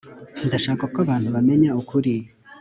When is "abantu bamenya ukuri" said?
1.05-2.13